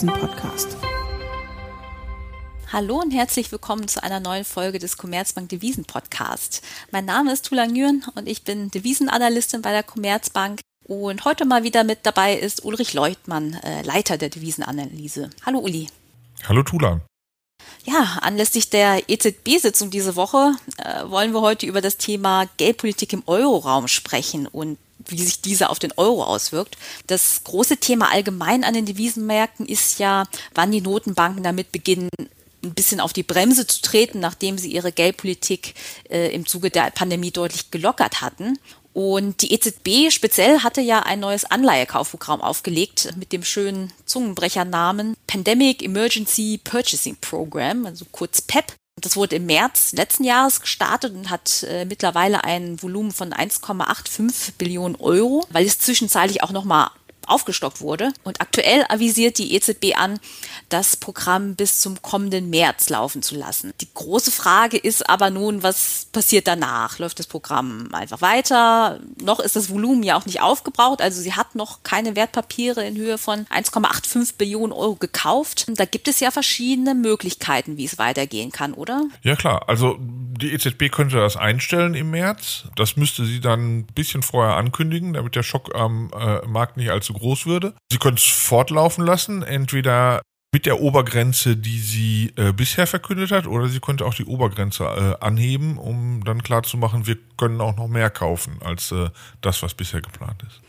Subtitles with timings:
[0.00, 0.78] Devisen-Podcast.
[2.72, 6.62] Hallo und herzlich willkommen zu einer neuen Folge des Commerzbank Devisen Podcast.
[6.90, 10.60] Mein Name ist Tula Nguyen und ich bin Devisenanalystin bei der Commerzbank.
[10.84, 15.28] Und heute mal wieder mit dabei ist Ulrich Leutmann, äh, Leiter der Devisenanalyse.
[15.44, 15.88] Hallo Uli.
[16.48, 17.02] Hallo Tula.
[17.84, 23.22] Ja, anlässlich der EZB-Sitzung diese Woche äh, wollen wir heute über das Thema Geldpolitik im
[23.26, 26.76] Euroraum sprechen und wie sich diese auf den Euro auswirkt.
[27.06, 32.10] Das große Thema allgemein an den Devisenmärkten ist ja, wann die Notenbanken damit beginnen,
[32.62, 35.74] ein bisschen auf die Bremse zu treten, nachdem sie ihre Geldpolitik
[36.10, 38.58] äh, im Zuge der Pandemie deutlich gelockert hatten.
[38.92, 45.82] Und die EZB speziell hatte ja ein neues Anleihekaufprogramm aufgelegt mit dem schönen Zungenbrechernamen Pandemic
[45.82, 48.74] Emergency Purchasing Program, also kurz PEP.
[49.00, 54.52] Das wurde im März letzten Jahres gestartet und hat äh, mittlerweile ein Volumen von 1,85
[54.58, 56.90] Billionen Euro, weil es zwischenzeitlich auch nochmal
[57.30, 58.12] aufgestockt wurde.
[58.24, 60.18] Und aktuell avisiert die EZB an,
[60.68, 63.72] das Programm bis zum kommenden März laufen zu lassen.
[63.80, 66.98] Die große Frage ist aber nun, was passiert danach?
[66.98, 69.00] Läuft das Programm einfach weiter?
[69.22, 71.00] Noch ist das Volumen ja auch nicht aufgebraucht.
[71.00, 75.66] Also sie hat noch keine Wertpapiere in Höhe von 1,85 Billionen Euro gekauft.
[75.68, 79.04] Da gibt es ja verschiedene Möglichkeiten, wie es weitergehen kann, oder?
[79.22, 82.64] Ja klar, also die EZB könnte das einstellen im März.
[82.76, 86.90] Das müsste sie dann ein bisschen vorher ankündigen, damit der Schock am äh, Markt nicht
[86.90, 87.74] allzu groß würde.
[87.92, 93.46] Sie können es fortlaufen lassen, entweder mit der Obergrenze, die sie äh, bisher verkündet hat,
[93.46, 97.86] oder sie könnte auch die Obergrenze äh, anheben, um dann klarzumachen, wir können auch noch
[97.86, 99.10] mehr kaufen als äh,
[99.40, 100.60] das, was bisher geplant ist.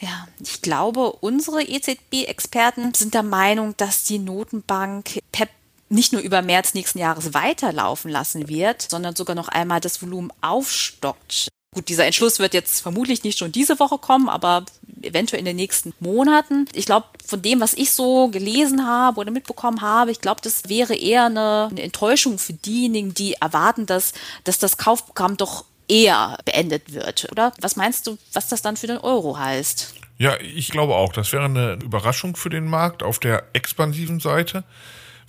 [0.00, 5.50] Ja, ich glaube, unsere EZB-Experten sind der Meinung, dass die Notenbank PEP
[5.90, 10.32] nicht nur über März nächsten Jahres weiterlaufen lassen wird, sondern sogar noch einmal das Volumen
[10.40, 11.48] aufstockt.
[11.72, 14.64] Gut, dieser Entschluss wird jetzt vermutlich nicht schon diese Woche kommen, aber
[15.02, 16.66] eventuell in den nächsten Monaten.
[16.74, 20.68] Ich glaube, von dem, was ich so gelesen habe oder mitbekommen habe, ich glaube, das
[20.68, 26.38] wäre eher eine, eine Enttäuschung für diejenigen, die erwarten, dass, dass das Kaufprogramm doch eher
[26.44, 27.52] beendet wird, oder?
[27.60, 29.94] Was meinst du, was das dann für den Euro heißt?
[30.18, 34.64] Ja, ich glaube auch, das wäre eine Überraschung für den Markt auf der expansiven Seite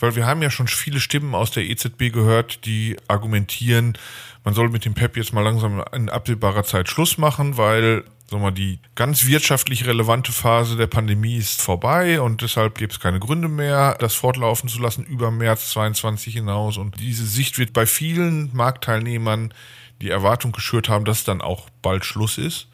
[0.02, 3.98] weil wir haben ja schon viele Stimmen aus der EZB gehört, die argumentieren,
[4.44, 8.44] man soll mit dem PEP jetzt mal langsam in absehbarer Zeit Schluss machen, weil sagen
[8.44, 13.20] wir, die ganz wirtschaftlich relevante Phase der Pandemie ist vorbei und deshalb gibt es keine
[13.20, 16.78] Gründe mehr, das fortlaufen zu lassen über März 22 hinaus.
[16.78, 19.54] Und diese Sicht wird bei vielen Marktteilnehmern
[20.02, 22.68] die Erwartung geschürt haben, dass dann auch bald Schluss ist.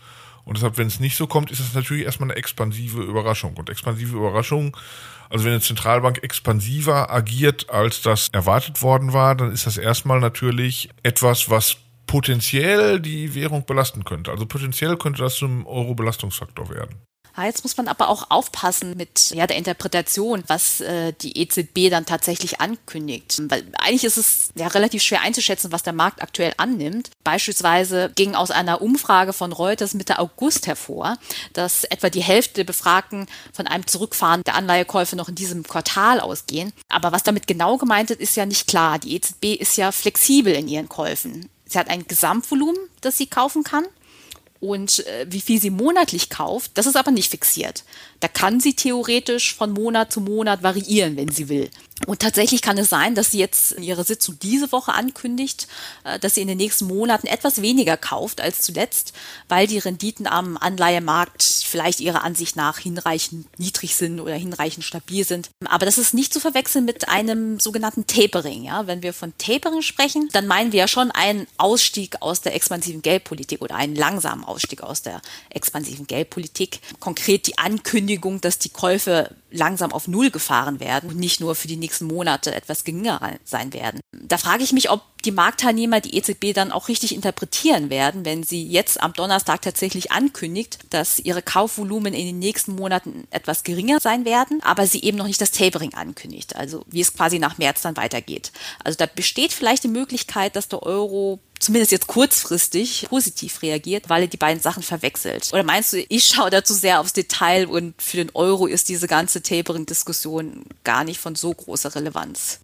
[0.48, 3.56] Und deshalb, wenn es nicht so kommt, ist es natürlich erstmal eine expansive Überraschung.
[3.58, 4.76] Und expansive Überraschung
[5.30, 10.20] also wenn eine Zentralbank expansiver agiert, als das erwartet worden war, dann ist das erstmal
[10.20, 14.32] natürlich etwas, was potenziell die Währung belasten könnte.
[14.32, 17.02] Also potenziell könnte das zum Euro-Belastungsfaktor werden.
[17.38, 21.92] Ja, jetzt muss man aber auch aufpassen mit ja, der Interpretation, was äh, die EZB
[21.92, 23.40] dann tatsächlich ankündigt.
[23.48, 27.12] Weil eigentlich ist es ja relativ schwer einzuschätzen, was der Markt aktuell annimmt.
[27.24, 31.18] Beispielsweise ging aus einer Umfrage von Reuters Mitte August hervor,
[31.54, 36.20] dass etwa die Hälfte der Befragten von einem Zurückfahren der Anleihekäufe noch in diesem Quartal
[36.20, 36.74] ausgehen.
[36.90, 38.98] Aber was damit genau gemeint ist, ist ja nicht klar.
[38.98, 41.50] Die EZB ist ja flexibel in ihren Käufen.
[41.66, 43.86] Sie hat ein Gesamtvolumen, das sie kaufen kann
[44.60, 47.84] und äh, wie viel sie monatlich kauft, das ist aber nicht fixiert.
[48.20, 51.70] Da kann sie theoretisch von Monat zu Monat variieren, wenn sie will.
[52.06, 55.68] Und tatsächlich kann es sein, dass sie jetzt in ihrer Sitzung diese Woche ankündigt,
[56.04, 59.14] äh, dass sie in den nächsten Monaten etwas weniger kauft als zuletzt,
[59.50, 65.26] weil die Renditen am Anleihemarkt vielleicht ihrer Ansicht nach hinreichend niedrig sind oder hinreichend stabil
[65.26, 65.50] sind.
[65.66, 68.64] Aber das ist nicht zu verwechseln mit einem sogenannten Tapering.
[68.64, 68.88] Ja?
[68.88, 73.02] Wenn wir von Tapering sprechen, dann meinen wir ja schon einen Ausstieg aus der expansiven
[73.02, 76.80] Geldpolitik oder einen langsamen Ausstieg aus der expansiven Geldpolitik.
[77.00, 81.56] Konkret die Ankündigung, Ankündigung, dass die Käufe langsam auf Null gefahren werden und nicht nur
[81.56, 84.02] für die nächsten Monate etwas geringer sein werden.
[84.12, 88.44] Da frage ich mich, ob die Marktteilnehmer die EZB dann auch richtig interpretieren werden, wenn
[88.44, 94.00] sie jetzt am Donnerstag tatsächlich ankündigt, dass ihre Kaufvolumen in den nächsten Monaten etwas geringer
[94.00, 97.58] sein werden, aber sie eben noch nicht das Tapering ankündigt, also wie es quasi nach
[97.58, 98.54] März dann weitergeht.
[98.86, 104.22] Also da besteht vielleicht die Möglichkeit, dass der Euro zumindest jetzt kurzfristig positiv reagiert, weil
[104.22, 105.50] er die beiden Sachen verwechselt.
[105.52, 109.08] Oder meinst du, ich schaue dazu sehr aufs Detail und für den Euro ist diese
[109.08, 112.62] ganze Tapering-Diskussion gar nicht von so großer Relevanz?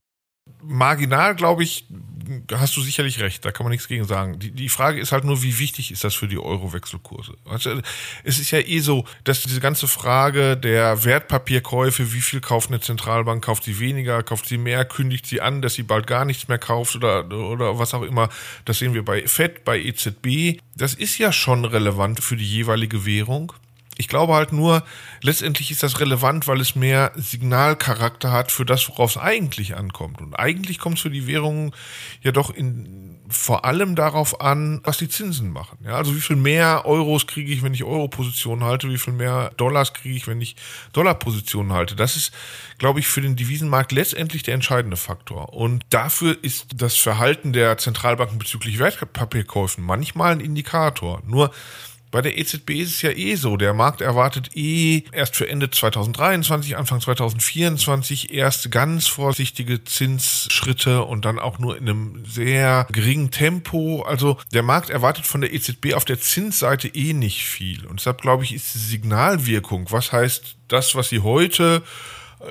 [0.62, 1.88] Marginal, glaube ich,
[2.52, 4.40] hast du sicherlich recht, da kann man nichts gegen sagen.
[4.40, 7.36] Die, die Frage ist halt nur, wie wichtig ist das für die Euro-Wechselkurse?
[7.46, 7.82] Also,
[8.24, 12.80] es ist ja eh so, dass diese ganze Frage der Wertpapierkäufe, wie viel kauft eine
[12.80, 16.48] Zentralbank, kauft sie weniger, kauft sie mehr, kündigt sie an, dass sie bald gar nichts
[16.48, 18.30] mehr kauft oder, oder was auch immer,
[18.66, 20.60] das sehen wir bei FED, bei EZB.
[20.76, 23.54] Das ist ja schon relevant für die jeweilige Währung.
[23.98, 24.84] Ich glaube halt nur,
[25.22, 30.20] letztendlich ist das relevant, weil es mehr Signalcharakter hat für das, worauf es eigentlich ankommt.
[30.22, 31.74] Und eigentlich kommt es für die Währungen
[32.22, 35.78] ja doch in, vor allem darauf an, was die Zinsen machen.
[35.86, 39.52] Ja, also wie viel mehr Euros kriege ich, wenn ich Euro-Positionen halte, wie viel mehr
[39.58, 40.56] Dollars kriege ich, wenn ich
[40.94, 41.96] Dollar-Positionen halte.
[41.96, 42.34] Das ist,
[42.80, 45.54] glaube ich, für den Devisenmarkt letztendlich der entscheidende Faktor.
[45.54, 51.22] Und dafür ist das Verhalten der Zentralbanken bezüglich Wertpapierkäufen manchmal ein Indikator.
[51.28, 51.52] Nur
[52.14, 55.72] bei der EZB ist es ja eh so, der Markt erwartet eh erst für Ende
[55.72, 63.32] 2023, Anfang 2024 erst ganz vorsichtige Zinsschritte und dann auch nur in einem sehr geringen
[63.32, 64.04] Tempo.
[64.04, 67.88] Also der Markt erwartet von der EZB auf der Zinsseite eh nicht viel.
[67.88, 71.82] Und deshalb glaube ich, ist die Signalwirkung, was heißt das, was sie heute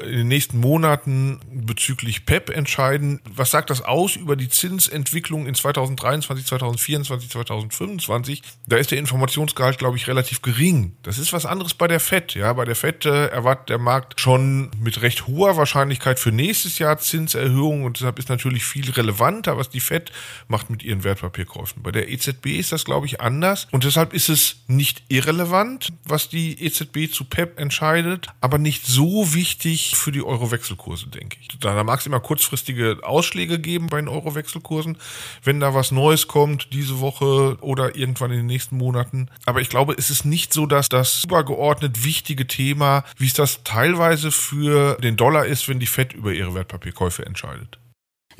[0.00, 3.20] in den nächsten Monaten bezüglich PEP entscheiden.
[3.28, 8.42] Was sagt das aus über die Zinsentwicklung in 2023, 2024, 2025?
[8.66, 10.96] Da ist der Informationsgehalt, glaube ich, relativ gering.
[11.02, 12.34] Das ist was anderes bei der FED.
[12.34, 16.78] Ja, bei der FED äh, erwartet der Markt schon mit recht hoher Wahrscheinlichkeit für nächstes
[16.78, 20.12] Jahr Zinserhöhungen und deshalb ist natürlich viel relevanter, was die FED
[20.48, 21.82] macht mit ihren Wertpapierkäufen.
[21.82, 26.28] Bei der EZB ist das, glaube ich, anders und deshalb ist es nicht irrelevant, was
[26.28, 31.48] die EZB zu PEP entscheidet, aber nicht so wichtig, wichtig für die Euro-Wechselkurse, denke ich.
[31.58, 34.96] Da, mag es immer kurzfristige Ausschläge geben bei den Euro-Wechselkursen,
[35.42, 39.28] wenn da was Neues kommt diese Woche oder irgendwann in den nächsten Monaten.
[39.44, 43.64] Aber ich glaube, es ist nicht so, dass das übergeordnet wichtige Thema, wie es das
[43.64, 47.81] teilweise für den Dollar ist, wenn die FED über ihre Wertpapierkäufe entscheidet.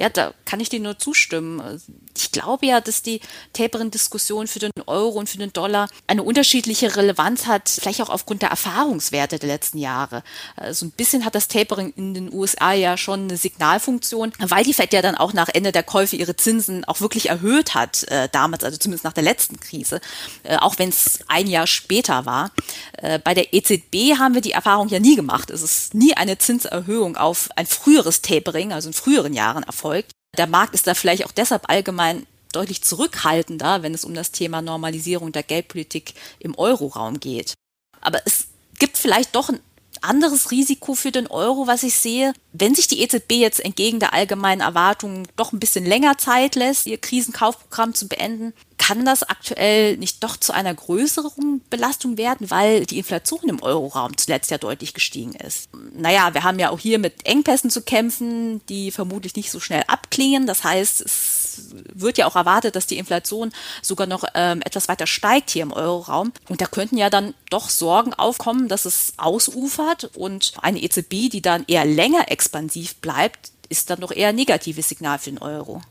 [0.02, 1.80] Ja, da kann ich dir nur zustimmen.
[2.16, 3.20] Ich glaube ja, dass die
[3.52, 8.42] Tapering-Diskussion für den Euro und für den Dollar eine unterschiedliche Relevanz hat, vielleicht auch aufgrund
[8.42, 10.24] der Erfahrungswerte der letzten Jahre.
[10.56, 14.64] So also ein bisschen hat das Tapering in den USA ja schon eine Signalfunktion, weil
[14.64, 18.02] die Fed ja dann auch nach Ende der Käufe ihre Zinsen auch wirklich erhöht hat,
[18.08, 20.00] äh, damals, also zumindest nach der letzten Krise,
[20.42, 22.50] äh, auch wenn es ein Jahr später war.
[22.94, 25.48] Äh, bei der EZB haben wir die Erfahrung ja nie gemacht.
[25.50, 30.12] Es ist nie eine Zinserhöhung auf ein früheres Tapering, also in früheren Jahren erfolgt erfolgt.
[30.38, 34.62] Der Markt ist da vielleicht auch deshalb allgemein deutlich zurückhaltender, wenn es um das Thema
[34.62, 37.54] Normalisierung der Geldpolitik im Euroraum geht.
[38.00, 38.48] Aber es
[38.78, 39.60] gibt vielleicht doch ein
[40.00, 42.32] anderes Risiko für den Euro, was ich sehe.
[42.52, 46.86] Wenn sich die EZB jetzt entgegen der allgemeinen Erwartungen doch ein bisschen länger Zeit lässt,
[46.86, 52.84] ihr Krisenkaufprogramm zu beenden, kann das aktuell nicht doch zu einer größeren Belastung werden, weil
[52.84, 55.68] die Inflation im Euroraum zuletzt ja deutlich gestiegen ist?
[55.94, 59.84] Naja, wir haben ja auch hier mit Engpässen zu kämpfen, die vermutlich nicht so schnell
[59.86, 60.48] abklingen.
[60.48, 63.52] Das heißt, es wird ja auch erwartet, dass die Inflation
[63.82, 66.32] sogar noch ähm, etwas weiter steigt hier im Euroraum.
[66.48, 71.42] Und da könnten ja dann doch Sorgen aufkommen, dass es ausufert und eine EZB, die
[71.42, 75.82] dann eher länger expansiv bleibt, ist dann doch eher ein negatives Signal für den Euro.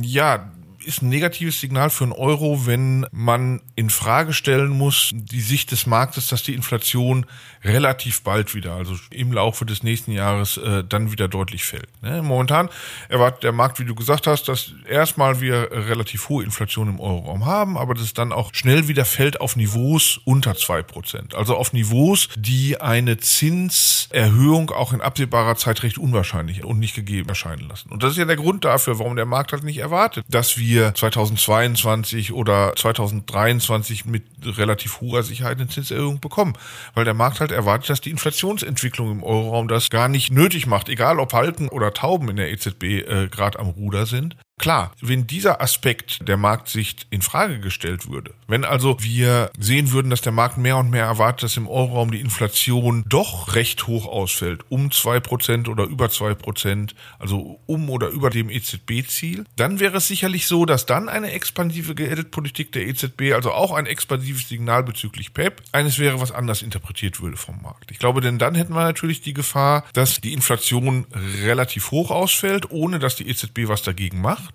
[0.00, 0.50] Ja,
[0.86, 5.72] ist ein negatives Signal für einen Euro, wenn man in Frage stellen muss, die Sicht
[5.72, 7.26] des Marktes, dass die Inflation
[7.64, 11.88] relativ bald wieder, also im Laufe des nächsten Jahres, äh, dann wieder deutlich fällt.
[12.02, 12.22] Ne?
[12.22, 12.68] Momentan
[13.08, 17.44] erwartet der Markt, wie du gesagt hast, dass erstmal wir relativ hohe Inflation im Euroraum
[17.44, 21.34] haben, aber dass es dann auch schnell wieder fällt auf Niveaus unter zwei Prozent.
[21.34, 27.28] Also auf Niveaus, die eine Zinserhöhung auch in absehbarer Zeit recht unwahrscheinlich und nicht gegeben
[27.28, 27.90] erscheinen lassen.
[27.90, 30.75] Und das ist ja der Grund dafür, warum der Markt halt nicht erwartet, dass wir
[30.76, 36.54] wir 2022 oder 2023 mit relativ hoher Sicherheit eine Zinserhöhung bekommen.
[36.94, 40.88] Weil der Markt halt erwartet, dass die Inflationsentwicklung im Euroraum das gar nicht nötig macht,
[40.88, 44.36] egal ob Halten oder Tauben in der EZB äh, gerade am Ruder sind.
[44.58, 50.08] Klar, wenn dieser Aspekt der Marktsicht in Frage gestellt würde, wenn also wir sehen würden,
[50.08, 54.06] dass der Markt mehr und mehr erwartet, dass im Euroraum die Inflation doch recht hoch
[54.06, 59.78] ausfällt, um zwei Prozent oder über zwei Prozent, also um oder über dem EZB-Ziel, dann
[59.78, 64.48] wäre es sicherlich so, dass dann eine expansive Geldpolitik der EZB, also auch ein expansives
[64.48, 67.90] Signal bezüglich PEP, eines wäre, was anders interpretiert würde vom Markt.
[67.90, 71.06] Ich glaube, denn dann hätten wir natürlich die Gefahr, dass die Inflation
[71.44, 74.45] relativ hoch ausfällt, ohne dass die EZB was dagegen macht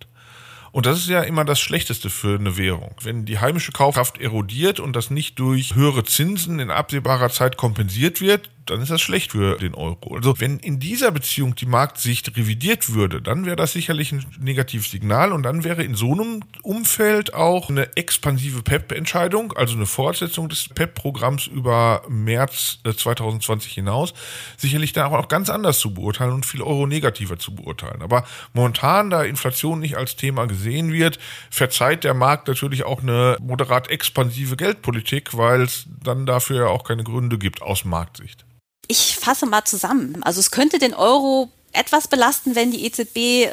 [0.72, 2.96] und das ist ja immer das Schlechteste für eine Währung.
[3.01, 8.22] Wenn die heimische Kaufkraft erodiert und das nicht durch höhere Zinsen in absehbarer Zeit kompensiert
[8.22, 10.16] wird, dann ist das schlecht für den Euro.
[10.16, 14.92] Also wenn in dieser Beziehung die Marktsicht revidiert würde, dann wäre das sicherlich ein negatives
[14.92, 20.48] Signal und dann wäre in so einem Umfeld auch eine expansive PEP-Entscheidung, also eine Fortsetzung
[20.48, 24.13] des PEP-Programms über März 2020 äh, hinaus,
[24.56, 28.01] sicherlich dann auch ganz anders zu beurteilen und viel Euro negativer zu beurteilen.
[28.01, 28.24] Aber
[28.54, 33.90] momentan, da Inflation nicht als Thema gesehen wird, verzeiht der Markt natürlich auch eine moderat
[33.90, 38.46] expansive Geldpolitik, weil es dann dafür ja auch keine Gründe gibt aus Marktsicht
[38.92, 40.22] ich fasse mal zusammen.
[40.22, 43.50] Also es könnte den Euro etwas belasten, wenn die EZB äh,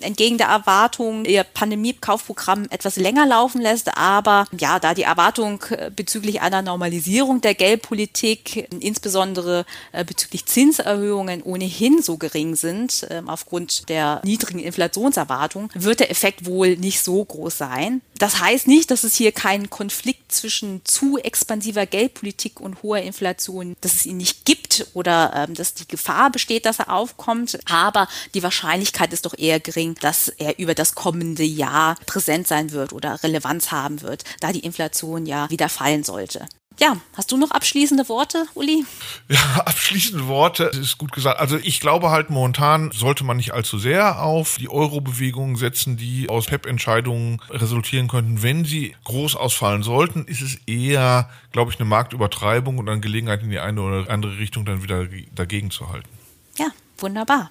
[0.00, 3.96] entgegen der Erwartung ihr Pandemie-Kaufprogramm etwas länger laufen lässt.
[3.96, 11.42] Aber ja, da die Erwartung äh, bezüglich einer Normalisierung der Geldpolitik, insbesondere äh, bezüglich Zinserhöhungen
[11.42, 17.24] ohnehin so gering sind, äh, aufgrund der niedrigen Inflationserwartung, wird der Effekt wohl nicht so
[17.24, 18.00] groß sein.
[18.20, 23.76] Das heißt nicht, dass es hier keinen Konflikt zwischen zu expansiver Geldpolitik und hoher Inflation,
[23.80, 28.08] dass es ihn nicht gibt oder ähm, dass die Gefahr besteht, dass er aufkommt aber
[28.34, 32.92] die Wahrscheinlichkeit ist doch eher gering, dass er über das kommende Jahr präsent sein wird
[32.92, 36.46] oder Relevanz haben wird, da die Inflation ja wieder fallen sollte.
[36.78, 38.86] Ja, hast du noch abschließende Worte, Uli?
[39.28, 41.38] Ja, abschließende Worte ist gut gesagt.
[41.38, 46.30] Also ich glaube halt momentan sollte man nicht allzu sehr auf die Euro-Bewegungen setzen, die
[46.30, 48.42] aus PEP-Entscheidungen resultieren könnten.
[48.42, 53.42] Wenn sie groß ausfallen sollten, ist es eher, glaube ich, eine Marktübertreibung und eine Gelegenheit
[53.42, 56.08] in die eine oder andere Richtung dann wieder dagegen zu halten.
[56.56, 57.50] Ja, wunderbar.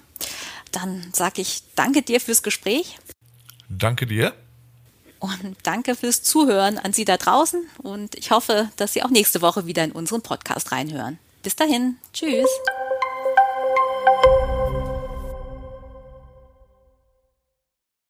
[0.72, 2.98] Dann sage ich danke dir fürs Gespräch.
[3.68, 4.34] Danke dir.
[5.20, 7.62] Und danke fürs Zuhören an Sie da draußen.
[7.78, 11.18] Und ich hoffe, dass Sie auch nächste Woche wieder in unseren Podcast reinhören.
[11.42, 11.96] Bis dahin.
[12.12, 12.48] Tschüss.